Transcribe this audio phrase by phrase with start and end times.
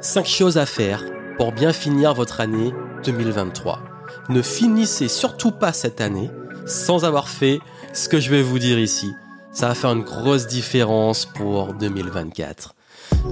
[0.00, 1.04] 5 choses à faire
[1.38, 2.72] pour bien finir votre année
[3.04, 3.80] 2023.
[4.28, 6.30] Ne finissez surtout pas cette année
[6.66, 7.60] sans avoir fait
[7.92, 9.12] ce que je vais vous dire ici.
[9.52, 12.74] Ça va faire une grosse différence pour 2024.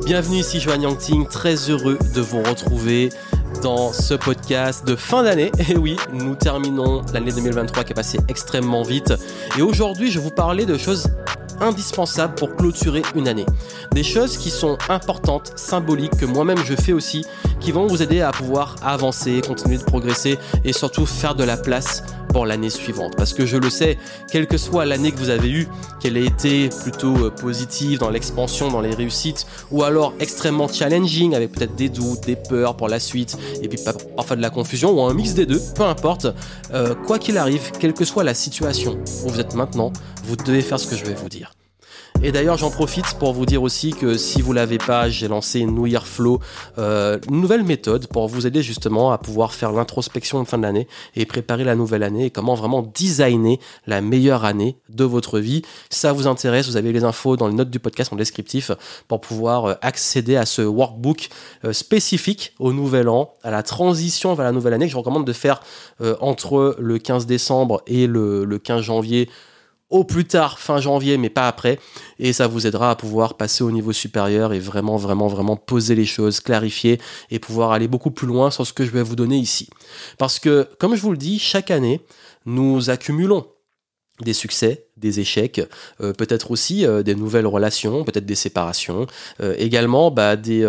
[0.07, 3.11] Bienvenue ici Joanne Yangting, très heureux de vous retrouver
[3.63, 5.53] dans ce podcast de fin d'année.
[5.69, 9.13] Et oui, nous terminons l'année 2023 qui est passée extrêmement vite.
[9.59, 11.09] Et aujourd'hui, je vais vous parler de choses
[11.61, 13.45] indispensables pour clôturer une année.
[13.93, 17.27] Des choses qui sont importantes, symboliques, que moi-même je fais aussi,
[17.61, 21.59] qui vont vous aider à pouvoir avancer, continuer de progresser et surtout faire de la
[21.59, 23.17] place pour l'année suivante.
[23.19, 23.99] Parce que je le sais,
[24.33, 25.69] quelle que soit l'année que vous avez eue,
[26.01, 31.35] qu'elle ait été plutôt euh, positive dans l'expansion, dans les réussites, ou alors extrêmement challenging
[31.35, 33.79] avec peut-être des doutes, des peurs pour la suite, et puis
[34.17, 36.29] parfois de la confusion, ou un mix des deux, peu importe,
[36.73, 39.93] euh, quoi qu'il arrive, quelle que soit la situation où vous êtes maintenant,
[40.25, 41.53] vous devez faire ce que je vais vous dire.
[42.27, 45.61] Et d'ailleurs, j'en profite pour vous dire aussi que si vous l'avez pas, j'ai lancé
[45.61, 46.41] une New Year Flow,
[46.79, 50.63] euh, une nouvelle méthode pour vous aider justement à pouvoir faire l'introspection de fin de
[50.63, 55.39] l'année et préparer la nouvelle année et comment vraiment designer la meilleure année de votre
[55.39, 55.61] vie.
[55.91, 58.71] Ça vous intéresse, vous avez les infos dans les notes du podcast en descriptif
[59.07, 61.29] pour pouvoir euh, accéder à ce workbook
[61.67, 65.27] euh, spécifique au nouvel an, à la transition vers la nouvelle année que je recommande
[65.27, 65.61] de faire
[66.21, 69.29] entre le 15 décembre et le 15 janvier
[69.95, 71.79] au plus tard fin janvier, mais pas après.
[72.19, 75.95] Et ça vous aidera à pouvoir passer au niveau supérieur et vraiment, vraiment, vraiment poser
[75.95, 77.01] les choses, clarifier
[77.31, 79.71] et pouvoir aller beaucoup plus loin sur ce que je vais vous donner ici.
[80.19, 82.01] Parce que, comme je vous le dis, chaque année,
[82.45, 83.47] nous accumulons
[84.21, 85.61] des succès, des échecs,
[86.01, 89.07] euh, peut-être aussi euh, des nouvelles relations, peut-être des séparations,
[89.41, 90.69] euh, également bah, des,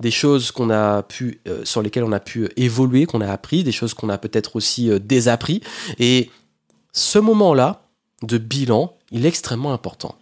[0.00, 3.72] des choses qu'on a pu, sur lesquelles on a pu évoluer, qu'on a appris, des
[3.72, 5.60] choses qu'on a peut-être aussi désappris.
[5.98, 6.30] Et
[6.94, 7.81] ce moment-là,
[8.22, 10.16] de bilan, il est extrêmement important.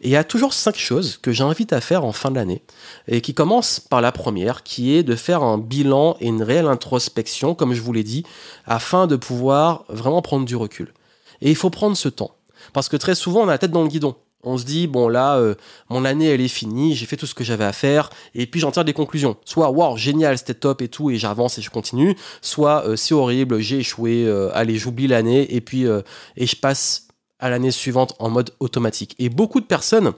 [0.00, 2.62] Et il y a toujours cinq choses que j'invite à faire en fin de l'année,
[3.08, 6.66] et qui commencent par la première, qui est de faire un bilan et une réelle
[6.66, 8.24] introspection, comme je vous l'ai dit,
[8.66, 10.92] afin de pouvoir vraiment prendre du recul.
[11.40, 12.32] Et il faut prendre ce temps,
[12.72, 14.14] parce que très souvent on a la tête dans le guidon.
[14.44, 15.54] On se dit, bon là, euh,
[15.88, 18.60] mon année elle est finie, j'ai fait tout ce que j'avais à faire, et puis
[18.60, 19.36] j'en tire des conclusions.
[19.44, 22.16] Soit, wow, génial, c'était top et tout, et j'avance et je continue.
[22.40, 25.84] Soit, euh, c'est horrible, j'ai échoué, euh, allez, j'oublie l'année, et puis
[26.36, 27.06] et je passe
[27.42, 29.14] à l'année suivante en mode automatique.
[29.18, 30.12] Et beaucoup de personnes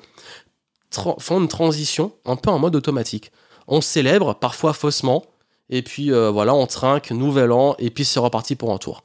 [1.18, 3.32] font une transition un peu en mode automatique.
[3.66, 5.24] On célèbre, parfois faussement,
[5.70, 9.02] et puis euh, voilà, on trinque, nouvel an, et puis c'est reparti pour un tour.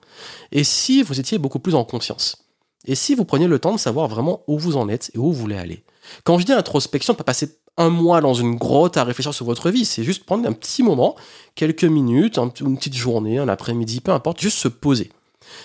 [0.52, 2.46] Et si vous étiez beaucoup plus en conscience,
[2.86, 5.32] et si vous preniez le temps de savoir vraiment où vous en êtes et où
[5.32, 5.84] vous voulez aller?
[6.26, 9.70] Quand je dis introspection, pas passer un mois dans une grotte à réfléchir sur votre
[9.70, 11.16] vie, c'est juste prendre un petit moment,
[11.56, 15.10] quelques minutes, une petite journée, un après-midi, peu importe, juste se poser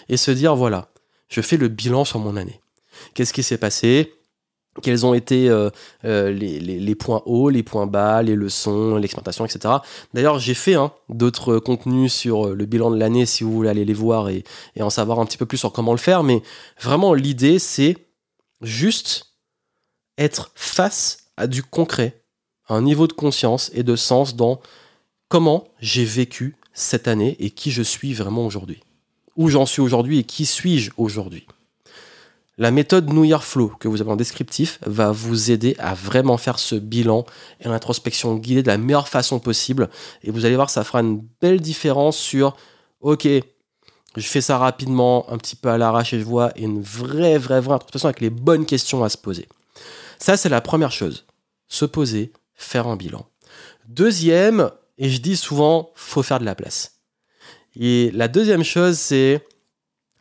[0.09, 0.89] et se dire voilà,
[1.35, 2.61] je fais le bilan sur mon année.
[3.13, 4.15] Qu'est-ce qui s'est passé?
[4.83, 5.69] Quels ont été euh,
[6.05, 9.75] euh, les, points hauts, les points bas, les leçons, l'expérimentation, etc.
[10.15, 13.69] D'ailleurs, j'ai fait hein, d'autres contenus sur euh, le bilan de l'année si vous voulez
[13.69, 14.45] aller les voir et,
[14.77, 16.23] et, en savoir un petit peu plus sur comment le faire.
[16.23, 16.41] Mais
[16.81, 17.97] vraiment, l'idée, c'est
[18.63, 19.35] juste
[20.19, 22.23] être face à du concret,
[22.69, 24.61] à un niveau de conscience et de sens dans
[25.29, 28.85] comment j'ai vécu cette année et qui je suis vraiment aujourd'hui
[29.37, 31.47] où j'en suis aujourd'hui et qui suis-je aujourd'hui.
[32.57, 36.37] La méthode New Year Flow que vous avez en descriptif va vous aider à vraiment
[36.37, 37.27] faire ce bilan
[37.61, 39.91] et l'introspection guidée de la meilleure façon possible.
[40.23, 42.57] Et vous allez voir, ça fera une belle différence sur,
[43.01, 43.27] ok,
[44.17, 47.61] je fais ça rapidement, un petit peu à l'arrache et je vois, une vraie, vraie,
[47.61, 49.49] vraie introspection avec les bonnes questions à se poser.
[50.21, 51.27] Ça, c'est la première chose.
[51.67, 53.27] Se poser, faire un bilan.
[53.89, 56.94] Deuxième, et je dis souvent, faut faire de la place.
[57.79, 59.45] Et la deuxième chose, c'est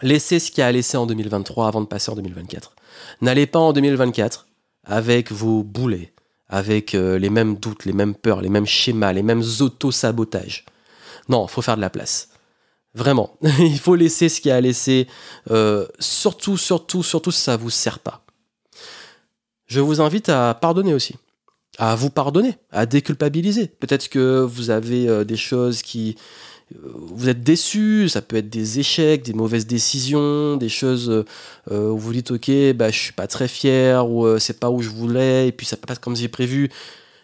[0.02, 2.74] laisser ce qu'il y a à laisser en 2023 avant de passer en 2024.
[3.22, 4.48] N'allez pas en 2024
[4.86, 6.14] avec vos boulets,
[6.48, 10.66] avec euh, les mêmes doutes, les mêmes peurs, les mêmes schémas, les mêmes auto-sabotages.
[11.30, 12.30] Non, faut faire de la place.
[12.96, 15.08] Vraiment, il faut laisser ce qu'il y a à laisser,
[15.52, 18.26] euh, surtout, surtout, surtout si ça vous sert pas.
[19.68, 21.16] Je vous invite à pardonner aussi,
[21.78, 23.68] à vous pardonner, à déculpabiliser.
[23.68, 26.18] Peut-être que vous avez euh, des choses qui,
[26.82, 31.26] vous êtes déçu, ça peut être des échecs, des mauvaises décisions, des choses
[31.72, 34.70] euh, où vous dites ok, bah, je suis pas très fier, ou euh, c'est pas
[34.70, 36.70] où je voulais, et puis ça passe comme j'ai prévu.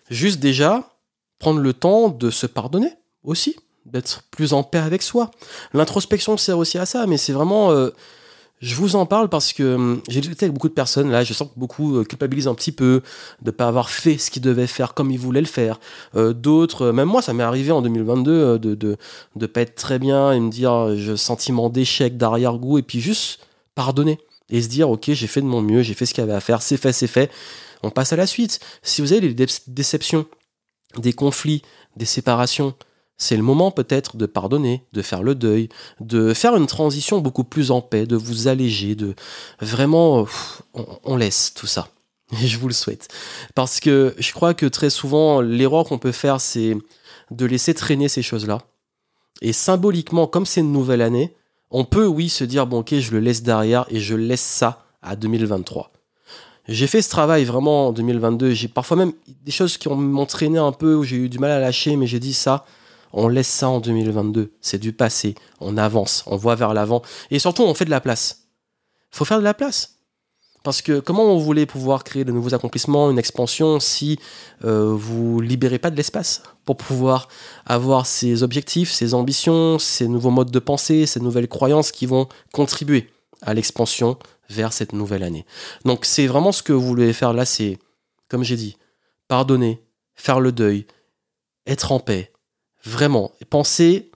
[0.09, 0.91] Juste déjà,
[1.39, 2.93] prendre le temps de se pardonner
[3.23, 3.55] aussi,
[3.85, 5.31] d'être plus en paix avec soi.
[5.73, 7.89] L'introspection sert aussi à ça, mais c'est vraiment euh,
[8.59, 11.33] je vous en parle parce que hum, j'ai discuté avec beaucoup de personnes, là je
[11.33, 13.01] sens que beaucoup euh, culpabilisent un petit peu
[13.41, 15.79] de pas avoir fait ce qu'ils devaient faire comme ils voulaient le faire.
[16.15, 18.97] Euh, d'autres, euh, même moi ça m'est arrivé en 2022 de, de
[19.35, 23.45] de pas être très bien et me dire je sentiment d'échec, d'arrière-goût et puis juste
[23.75, 24.19] pardonner
[24.50, 26.35] et se dire ok j'ai fait de mon mieux, j'ai fait ce qu'il y avait
[26.35, 27.31] à faire, c'est fait, c'est fait.
[27.81, 28.59] On passe à la suite.
[28.83, 30.25] Si vous avez des déceptions
[30.97, 31.61] des conflits,
[31.95, 32.73] des séparations,
[33.19, 35.68] c'est le moment peut-être de pardonner, de faire le deuil,
[36.00, 39.13] de faire une transition beaucoup plus en paix, de vous alléger, de
[39.60, 40.25] vraiment,
[41.04, 41.89] on, laisse tout ça.
[42.42, 43.10] Et je vous le souhaite.
[43.56, 46.77] Parce que je crois que très souvent, l'erreur qu'on peut faire, c'est
[47.30, 48.60] de laisser traîner ces choses-là.
[49.42, 51.36] Et symboliquement, comme c'est une nouvelle année,
[51.71, 54.86] on peut, oui, se dire, bon, ok, je le laisse derrière et je laisse ça
[55.01, 55.92] à 2023.
[56.69, 58.51] J'ai fait ce travail vraiment en 2022.
[58.51, 59.12] J'ai parfois même
[59.44, 62.07] des choses qui m'ont traîné un peu, où j'ai eu du mal à lâcher, mais
[62.07, 62.66] j'ai dit ça,
[63.13, 64.53] on laisse ça en 2022.
[64.61, 65.35] C'est du passé.
[65.59, 67.01] On avance, on voit vers l'avant.
[67.31, 68.47] Et surtout, on fait de la place.
[69.11, 70.00] Il faut faire de la place.
[70.63, 74.19] Parce que comment on voulait pouvoir créer de nouveaux accomplissements, une expansion, si
[74.65, 77.29] euh, vous libérez pas de l'espace pour pouvoir
[77.65, 82.27] avoir ces objectifs, ces ambitions, ces nouveaux modes de pensée, ces nouvelles croyances qui vont
[82.51, 83.09] contribuer
[83.41, 84.17] à l'expansion
[84.50, 85.45] vers cette nouvelle année.
[85.85, 87.77] Donc c'est vraiment ce que vous voulez faire là, c'est,
[88.27, 88.77] comme j'ai dit,
[89.29, 89.81] pardonner,
[90.15, 90.85] faire le deuil,
[91.67, 92.33] être en paix,
[92.83, 93.31] Vraiment.
[93.49, 94.11] Pensez,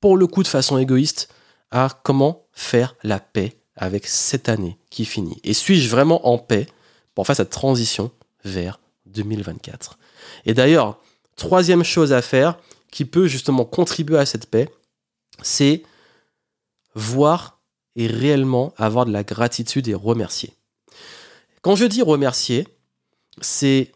[0.00, 1.28] pour le coup, de façon égoïste,
[1.70, 5.40] à comment faire la paix avec cette année qui finit.
[5.44, 6.66] Et suis-je vraiment en paix
[7.14, 8.10] pour faire cette transition
[8.44, 9.98] vers 2024
[10.46, 11.00] Et d'ailleurs,
[11.36, 12.58] troisième chose à faire
[12.90, 14.70] qui peut justement contribuer à cette paix,
[15.42, 15.82] c'est
[16.94, 17.60] voir
[17.94, 20.54] et réellement avoir de la gratitude et remercier.
[21.62, 22.66] Quand je dis remercier,
[23.40, 23.92] c'est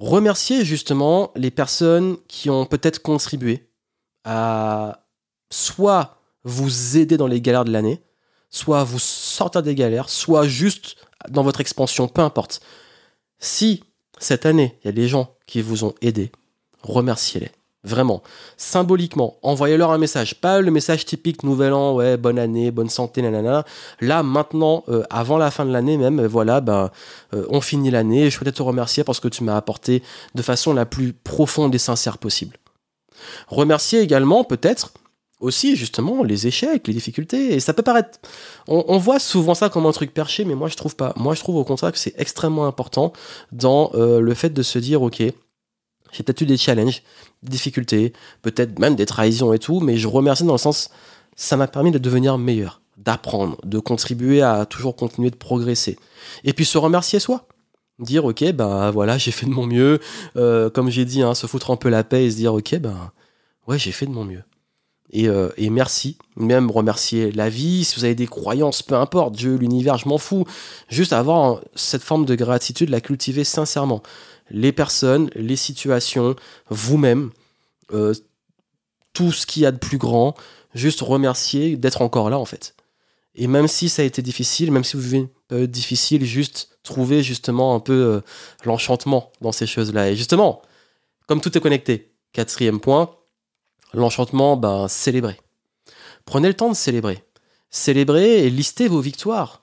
[0.00, 3.68] remercier justement les personnes qui ont peut-être contribué
[4.24, 5.06] à
[5.50, 8.02] soit vous aider dans les galères de l'année,
[8.48, 10.96] soit vous sortir des galères, soit juste
[11.28, 12.60] dans votre expansion, peu importe.
[13.38, 13.84] Si
[14.18, 16.32] cette année, il y a des gens qui vous ont aidé,
[16.82, 17.50] remerciez-les.
[17.82, 18.22] Vraiment,
[18.58, 23.22] symboliquement, envoyez-leur un message, pas le message typique Nouvel An, ouais, bonne année, bonne santé,
[23.22, 23.64] nanana.
[24.02, 26.90] Là, maintenant, euh, avant la fin de l'année même, voilà, ben,
[27.32, 28.28] euh, on finit l'année.
[28.28, 30.02] Je souhaite te remercier parce que tu m'as apporté
[30.34, 32.58] de façon la plus profonde et sincère possible.
[33.48, 34.92] Remercier également, peut-être,
[35.40, 37.54] aussi justement les échecs, les difficultés.
[37.54, 38.18] Et ça peut paraître.
[38.68, 41.12] On, voit souvent ça comme un truc perché, mais moi je trouve pas.
[41.16, 43.12] Moi je trouve au contraire que c'est extrêmement important
[43.50, 45.22] dans euh, le fait de se dire ok,
[46.12, 47.02] j'ai peut-être eu des challenges,
[47.42, 48.12] des difficultés,
[48.42, 50.90] peut-être même des trahisons et tout, mais je remercie dans le sens,
[51.36, 55.98] ça m'a permis de devenir meilleur, d'apprendre, de contribuer à toujours continuer de progresser.
[56.44, 57.46] Et puis se remercier soi.
[57.98, 60.00] Dire ok, ben voilà, j'ai fait de mon mieux.
[60.36, 62.76] Euh, comme j'ai dit, hein, se foutre un peu la paix et se dire ok,
[62.78, 63.12] ben
[63.68, 64.42] ouais, j'ai fait de mon mieux.
[65.16, 69.56] Euh, et, merci, même remercier la vie, si vous avez des croyances, peu importe, Dieu,
[69.56, 70.44] l'univers, je m'en fous.
[70.88, 74.02] Juste avoir cette forme de gratitude, la cultiver sincèrement
[74.50, 76.36] les personnes, les situations,
[76.68, 77.30] vous-même,
[77.92, 78.14] euh,
[79.12, 80.34] tout ce qu'il y a de plus grand,
[80.74, 82.74] juste remercier d'être encore là en fait.
[83.34, 86.78] Et même si ça a été difficile, même si vous vivez une période difficile, juste
[86.82, 88.20] trouver justement un peu euh,
[88.64, 90.10] l'enchantement dans ces choses-là.
[90.10, 90.62] Et justement,
[91.26, 93.14] comme tout est connecté, quatrième point,
[93.92, 95.38] l'enchantement, ben, célébrer.
[96.24, 97.24] Prenez le temps de célébrer.
[97.70, 99.59] Célébrer et lister vos victoires.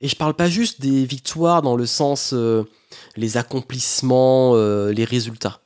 [0.00, 2.64] Et je parle pas juste des victoires dans le sens euh,
[3.16, 5.60] les accomplissements, euh, les résultats.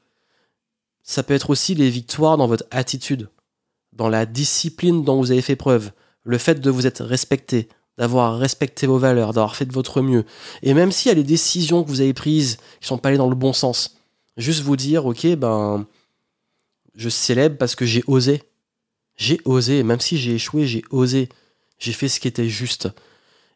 [1.02, 3.28] Ça peut être aussi les victoires dans votre attitude,
[3.92, 5.90] dans la discipline dont vous avez fait preuve,
[6.22, 7.68] le fait de vous être respecté,
[7.98, 10.24] d'avoir respecté vos valeurs, d'avoir fait de votre mieux.
[10.62, 13.18] Et même s'il y a des décisions que vous avez prises qui sont pas allées
[13.18, 13.96] dans le bon sens,
[14.36, 15.86] juste vous dire, ok, ben,
[16.94, 18.42] je célèbre parce que j'ai osé.
[19.16, 21.28] J'ai osé, même si j'ai échoué, j'ai osé.
[21.78, 22.88] J'ai fait ce qui était juste.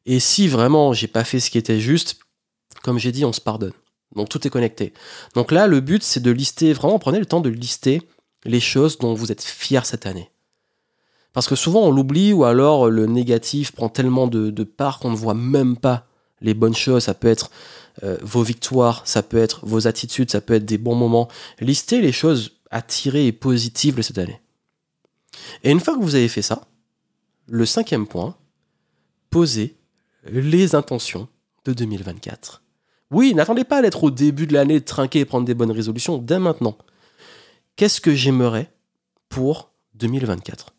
[0.07, 2.19] Et si vraiment j'ai pas fait ce qui était juste,
[2.83, 3.73] comme j'ai dit, on se pardonne.
[4.15, 4.93] Donc tout est connecté.
[5.35, 8.03] Donc là, le but, c'est de lister, vraiment prenez le temps de lister
[8.45, 10.31] les choses dont vous êtes fiers cette année.
[11.33, 15.17] Parce que souvent on l'oublie ou alors le négatif prend tellement de, part qu'on ne
[15.17, 16.07] voit même pas
[16.41, 17.05] les bonnes choses.
[17.05, 17.51] Ça peut être
[18.05, 21.29] euh, vos victoires, ça peut être vos attitudes, ça peut être des bons moments.
[21.59, 24.41] Listez les choses attirées et positives de cette année.
[25.65, 26.63] Et une fois que vous avez fait ça,
[27.49, 28.37] le cinquième point,
[29.31, 29.77] posez
[30.25, 31.29] les intentions
[31.65, 32.63] de 2024.
[33.11, 36.39] Oui, n'attendez pas d'être au début de l'année, trinquer et prendre des bonnes résolutions dès
[36.39, 36.77] maintenant.
[37.77, 38.73] Qu'est-ce que j'aimerais
[39.29, 40.75] pour 2024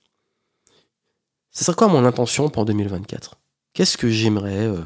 [1.51, 3.35] Ce serait quoi mon intention pour 2024
[3.73, 4.81] Qu'est-ce que j'aimerais euh,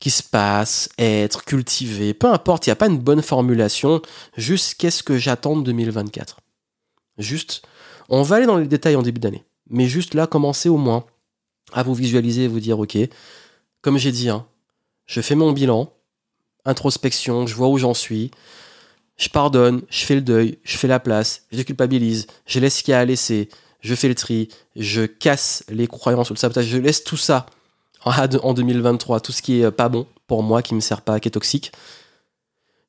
[0.00, 4.00] qui se passe, être, cultiver, peu importe, il n'y a pas une bonne formulation,
[4.36, 6.40] juste qu'est-ce que j'attends de 2024
[7.18, 7.62] Juste,
[8.08, 11.04] on va aller dans les détails en début d'année, mais juste là, commencez au moins
[11.72, 12.96] à vous visualiser et vous dire, ok,
[13.82, 14.46] comme j'ai dit, hein,
[15.06, 15.92] je fais mon bilan,
[16.64, 18.30] introspection, je vois où j'en suis,
[19.16, 22.82] je pardonne, je fais le deuil, je fais la place, je culpabilise, je laisse ce
[22.82, 23.48] qu'il y a à laisser,
[23.80, 27.46] je fais le tri, je casse les croyances ou le sabotage, je laisse tout ça
[28.04, 31.28] en 2023, tout ce qui est pas bon pour moi, qui me sert pas, qui
[31.28, 31.72] est toxique.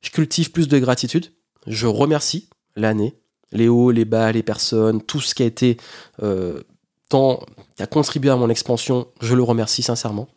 [0.00, 1.32] Je cultive plus de gratitude,
[1.66, 3.14] je remercie, l'année,
[3.52, 5.76] les hauts, les bas, les personnes, tout ce qui a été
[6.22, 6.62] euh,
[7.08, 7.44] tant,
[7.76, 10.28] qui a contribué à mon expansion, je le remercie sincèrement.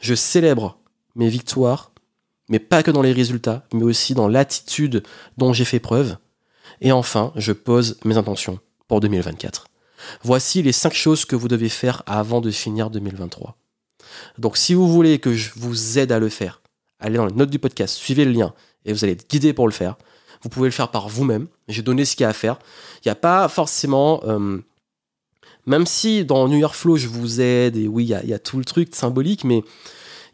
[0.00, 0.78] Je célèbre
[1.14, 1.92] mes victoires,
[2.48, 5.02] mais pas que dans les résultats, mais aussi dans l'attitude
[5.36, 6.16] dont j'ai fait preuve.
[6.80, 9.66] Et enfin, je pose mes intentions pour 2024.
[10.22, 13.56] Voici les cinq choses que vous devez faire avant de finir 2023.
[14.38, 16.62] Donc si vous voulez que je vous aide à le faire,
[17.00, 19.66] allez dans les notes du podcast, suivez le lien et vous allez être guidé pour
[19.66, 19.96] le faire.
[20.42, 21.48] Vous pouvez le faire par vous-même.
[21.66, 22.58] J'ai donné ce qu'il y a à faire.
[23.04, 24.20] Il n'y a pas forcément...
[24.24, 24.58] Euh,
[25.68, 28.58] même si dans New York Flow, je vous aide, et oui, il y a, tout
[28.58, 29.58] le truc symbolique, mais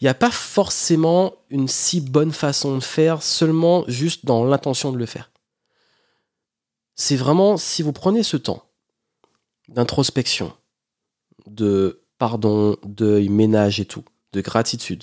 [0.00, 4.92] il n'y a pas forcément une si bonne façon de faire, seulement juste dans l'intention
[4.92, 5.32] de le faire.
[6.94, 8.62] C'est vraiment, si vous prenez ce temps
[9.68, 10.52] d'introspection,
[11.46, 15.02] de pardon, deuil, ménage et tout, de gratitude,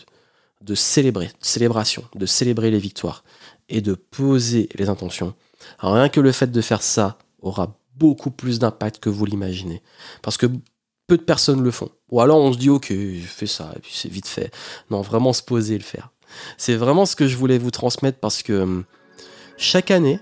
[0.61, 3.25] de célébrer, de célébration, de célébrer les victoires
[3.67, 5.33] et de poser les intentions.
[5.79, 9.83] rien que le fait de faire ça aura beaucoup plus d'impact que vous l'imaginez.
[10.23, 10.47] Parce que
[11.05, 11.89] peu de personnes le font.
[12.09, 12.91] Ou alors on se dit ok,
[13.23, 14.51] fais ça et puis c'est vite fait.
[14.89, 16.09] Non, vraiment se poser et le faire.
[16.57, 18.85] C'est vraiment ce que je voulais vous transmettre parce que hum,
[19.55, 20.19] chaque année,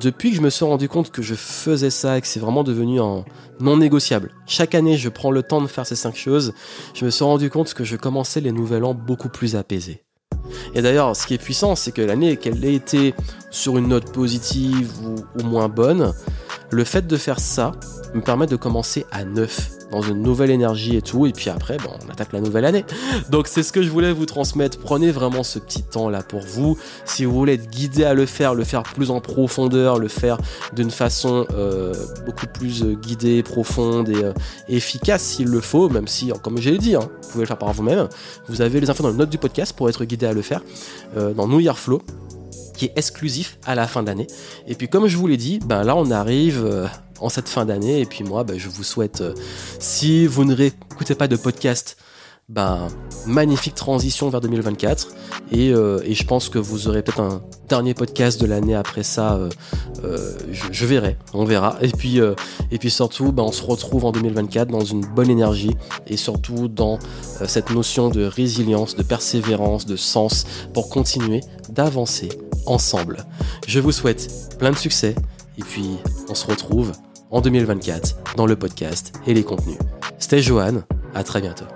[0.00, 2.64] depuis que je me suis rendu compte que je faisais ça et que c'est vraiment
[2.64, 3.26] devenu un
[3.60, 4.30] non négociable.
[4.46, 6.54] Chaque année, je prends le temps de faire ces cinq choses.
[6.94, 10.04] Je me suis rendu compte que je commençais les nouvel an beaucoup plus apaisé.
[10.74, 13.14] Et d'ailleurs, ce qui est puissant, c'est que l'année, qu'elle ait été
[13.50, 16.12] sur une note positive ou, ou moins bonne,
[16.74, 17.72] le fait de faire ça
[18.14, 21.26] me permet de commencer à neuf dans une nouvelle énergie et tout.
[21.26, 22.84] Et puis après, bon, on attaque la nouvelle année.
[23.30, 24.78] Donc c'est ce que je voulais vous transmettre.
[24.78, 26.76] Prenez vraiment ce petit temps là pour vous.
[27.04, 30.38] Si vous voulez être guidé à le faire, le faire plus en profondeur, le faire
[30.72, 31.94] d'une façon euh,
[32.26, 34.32] beaucoup plus euh, guidée, profonde et euh,
[34.68, 37.72] efficace s'il le faut, même si, comme j'ai dit, hein, vous pouvez le faire par
[37.72, 38.08] vous-même.
[38.48, 40.62] Vous avez les infos dans le note du podcast pour être guidé à le faire
[41.36, 42.02] dans New Year Flow
[42.76, 44.26] qui est exclusif à la fin d'année.
[44.66, 46.88] Et puis comme je vous l'ai dit, ben là on arrive
[47.20, 48.00] en cette fin d'année.
[48.00, 49.34] Et puis moi, bah, je vous souhaite, euh,
[49.78, 51.96] si vous ne réécoutez pas de podcast,
[52.48, 52.88] ben,
[53.26, 55.08] magnifique transition vers 2024.
[55.54, 59.34] Euh, et, je pense que vous aurez peut-être un dernier podcast de l'année après ça.
[60.04, 60.36] Euh,
[60.70, 61.76] je, verrai, on verra.
[61.80, 62.18] Et puis,
[62.70, 65.74] et puis surtout, ben, on se retrouve en 2024 dans une bonne énergie
[66.06, 66.98] et surtout dans
[67.46, 72.28] cette notion de résilience, de persévérance, de sens pour continuer d'avancer
[72.66, 73.24] ensemble.
[73.66, 75.14] Je vous souhaite plein de succès
[75.58, 75.96] et puis
[76.28, 76.92] on se retrouve
[77.30, 79.78] en 2024 dans le podcast et les contenus.
[80.18, 80.82] C'était Johan,
[81.14, 81.66] à très bientôt.